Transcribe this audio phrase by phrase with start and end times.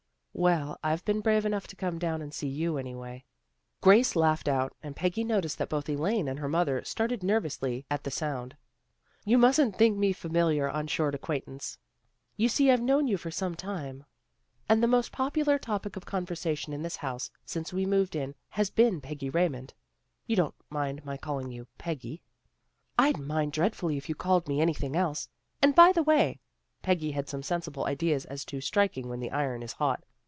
[0.51, 3.25] "Well, I've been brave enough to come down and see you, anyway."
[3.81, 8.03] Grace laughed out, and Peggy noticed that both Elaine and her mother started nervously at
[8.05, 8.55] the sound.
[8.91, 11.77] * You mustn't think me familiar on short acquaint ance.
[12.37, 14.83] You see I've known you for some tune, 296 THE GIRLS OF FRIENDLY TERRACE and
[14.83, 19.01] the most popular topic of conversation in this house since we moved in has been
[19.01, 19.73] Peggy Raymond.
[20.27, 22.21] You don't mind my call ing you Peggy?"
[22.97, 25.27] "I'd mind dreadfully if you called me any thing else.
[25.61, 26.39] And, by the way!"
[26.83, 30.03] Peggy had some sensible ideas as to striking when the iron is hot.